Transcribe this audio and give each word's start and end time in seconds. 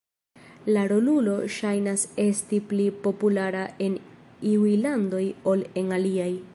La 0.75 0.83
rolulo 0.91 1.35
ŝajnas 1.57 2.05
esti 2.25 2.61
pli 2.71 2.87
populara 3.05 3.61
en 3.89 4.01
iuj 4.55 4.75
landoj 4.87 5.25
ol 5.55 5.67
en 5.83 5.95
aliaj. 6.01 6.31